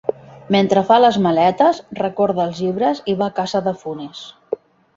Mentre 0.53 0.81
fa 0.87 0.97
les 1.01 1.19
maletes, 1.25 1.83
recorda 2.01 2.47
els 2.47 2.63
llibres 2.65 3.05
i 3.13 3.17
va 3.23 3.27
a 3.31 3.37
casa 3.43 3.65
de 3.69 3.77
Funes. 3.83 4.27